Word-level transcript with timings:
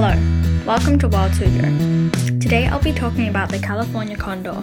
Hello, 0.00 0.14
welcome 0.64 0.96
to 1.00 1.08
Wild 1.08 1.32
Suzhou. 1.32 2.40
Today 2.40 2.68
I'll 2.68 2.80
be 2.80 2.92
talking 2.92 3.28
about 3.28 3.48
the 3.48 3.58
California 3.58 4.16
condor. 4.16 4.62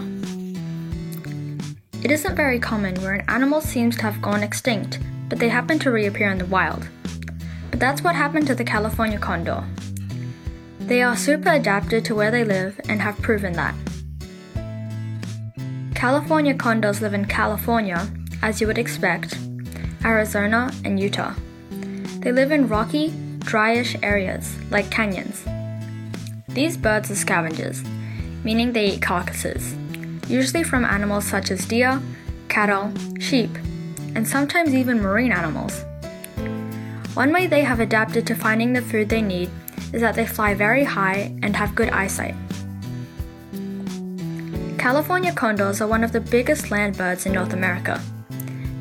It 2.02 2.10
isn't 2.10 2.38
very 2.38 2.58
common 2.58 2.96
where 3.02 3.16
an 3.16 3.26
animal 3.30 3.60
seems 3.60 3.98
to 3.98 4.04
have 4.04 4.22
gone 4.22 4.44
extinct, 4.44 4.98
but 5.28 5.38
they 5.38 5.50
happen 5.50 5.78
to 5.80 5.92
reappear 5.92 6.32
in 6.32 6.38
the 6.38 6.46
wild. 6.46 6.88
But 7.70 7.82
that's 7.82 8.02
what 8.02 8.16
happened 8.16 8.48
to 8.48 8.56
the 8.56 8.64
California 8.64 9.20
condor. 9.20 9.62
They 10.80 11.02
are 11.02 11.18
super 11.18 11.50
adapted 11.50 12.06
to 12.06 12.16
where 12.16 12.32
they 12.32 12.46
live 12.46 12.80
and 12.88 13.02
have 13.02 13.22
proven 13.22 13.52
that. 13.60 13.76
California 15.96 16.54
condors 16.54 17.02
live 17.02 17.14
in 17.14 17.26
California, 17.26 18.10
as 18.42 18.62
you 18.62 18.68
would 18.68 18.78
expect, 18.78 19.38
Arizona, 20.06 20.72
and 20.86 20.98
Utah. 20.98 21.34
They 22.20 22.32
live 22.32 22.54
in 22.54 22.70
rocky, 22.70 23.14
dryish 23.46 23.98
areas, 24.04 24.56
like 24.72 24.90
canyons. 24.90 25.46
These 26.50 26.78
birds 26.78 27.12
are 27.12 27.16
scavengers, 27.16 27.84
meaning 28.44 28.74
they 28.74 28.92
eat 28.92 29.02
carcasses, 29.02 29.76
usually 30.28 30.64
from 30.64 30.84
animals 30.86 31.26
such 31.26 31.52
as 31.52 31.66
deer, 31.66 32.02
cattle, 32.50 32.92
sheep, 33.20 33.52
and 34.16 34.28
sometimes 34.28 34.74
even 34.74 35.02
marine 35.02 35.32
animals. 35.32 35.84
One 37.14 37.32
way 37.32 37.48
they 37.48 37.62
have 37.62 37.80
adapted 37.80 38.26
to 38.28 38.36
finding 38.36 38.74
the 38.74 38.82
food 38.82 39.10
they 39.10 39.22
need 39.22 39.50
is 39.94 40.02
that 40.02 40.16
they 40.16 40.26
fly 40.26 40.54
very 40.54 40.84
high 40.84 41.34
and 41.44 41.56
have 41.56 41.76
good 41.76 41.90
eyesight. 41.90 42.36
California 44.78 45.34
condors 45.34 45.82
are 45.82 45.88
one 45.88 46.04
of 46.04 46.12
the 46.12 46.22
biggest 46.22 46.72
land 46.72 46.98
birds 46.98 47.26
in 47.26 47.34
North 47.34 47.54
America. 47.54 48.02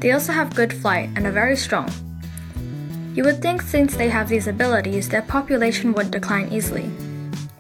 They 0.00 0.12
also 0.12 0.33
have 0.33 0.55
good 0.55 0.72
flight 0.72 1.10
and 1.16 1.27
are 1.27 1.33
very 1.33 1.56
strong. 1.56 1.88
You 3.14 3.23
would 3.23 3.41
think 3.41 3.62
since 3.62 3.95
they 3.95 4.09
have 4.09 4.28
these 4.28 4.48
abilities, 4.48 5.09
their 5.09 5.22
population 5.22 5.92
would 5.92 6.10
decline 6.10 6.52
easily. 6.52 6.91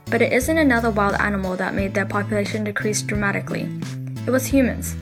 But 0.06 0.20
it 0.20 0.32
isn't 0.32 0.58
another 0.58 0.90
wild 0.90 1.14
animal 1.20 1.54
that 1.56 1.74
made 1.74 1.94
their 1.94 2.06
population 2.06 2.64
decrease 2.64 3.02
dramatically. 3.02 3.68
It 4.26 4.30
was 4.30 4.46
humans. 4.46 4.96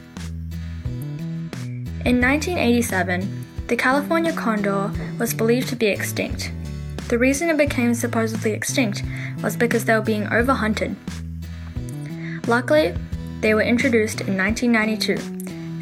In 2.04 2.20
1987, 2.20 3.46
the 3.68 3.76
California 3.76 4.34
condor 4.34 4.90
was 5.18 5.32
believed 5.32 5.70
to 5.70 5.76
be 5.76 5.86
extinct. 5.86 6.52
The 7.08 7.18
reason 7.18 7.48
it 7.48 7.56
became 7.56 7.94
supposedly 7.94 8.52
extinct 8.52 9.02
was 9.42 9.56
because 9.56 9.86
they 9.86 9.94
were 9.94 10.02
being 10.02 10.24
overhunted. 10.26 10.94
Luckily, 12.46 12.94
they 13.40 13.54
were 13.54 13.62
introduced 13.62 14.20
in 14.20 14.36
1992 14.36 15.14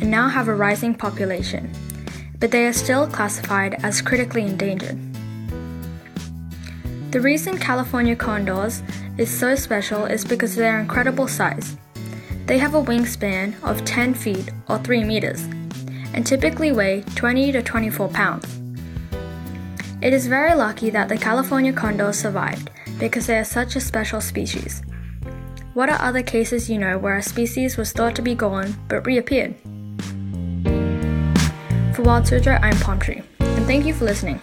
and 0.00 0.11
now 0.11 0.28
have 0.28 0.47
a 0.47 0.55
rising 0.55 0.94
population, 0.94 1.72
but 2.41 2.50
they 2.50 2.66
are 2.66 2.72
still 2.72 3.06
classified 3.06 3.74
as 3.84 4.02
critically 4.02 4.42
endangered. 4.42 4.98
The 7.12 7.20
reason 7.20 7.58
California 7.58 8.16
condors 8.16 8.82
is 9.19 9.30
so 9.30 9.55
special 9.55 10.06
is 10.06 10.24
because 10.24 10.52
of 10.52 10.58
their 10.58 10.80
incredible 10.80 11.28
size. 11.28 11.77
They 12.47 12.58
have 12.58 12.74
a 12.74 12.82
wingspan 12.82 13.62
of 13.62 13.84
10 13.84 14.14
feet 14.14 14.50
or 14.69 14.78
3 14.78 15.05
meters 15.05 15.42
and 16.14 16.27
typically 16.27 16.72
weigh 16.72 17.02
20 17.14 17.52
to 17.52 17.62
24 17.62 18.08
pounds. 18.08 18.60
It 20.02 20.12
is 20.14 20.27
very 20.27 20.54
lucky 20.54 20.88
that 20.91 21.08
the 21.08 21.19
California 21.19 21.72
condor 21.72 22.12
survived 22.12 22.70
because 22.98 23.27
they 23.27 23.38
are 23.38 23.44
such 23.44 23.77
a 23.77 23.80
special 23.80 24.20
species. 24.20 24.82
What 25.75 25.91
are 25.91 26.00
other 26.00 26.22
cases 26.22 26.70
you 26.70 26.78
know 26.78 26.98
where 26.98 27.16
a 27.16 27.22
species 27.22 27.77
was 27.77 27.92
thought 27.92 28.16
to 28.16 28.22
be 28.22 28.34
gone 28.34 28.75
but 28.88 29.06
reappeared? 29.06 29.54
For 32.01 32.06
Wild 32.06 32.25
Suzhou, 32.25 32.59
I'm 32.62 32.79
Palm 32.79 32.98
Tree, 32.98 33.23
and 33.41 33.67
thank 33.67 33.84
you 33.84 33.93
for 33.93 34.06
listening. 34.06 34.41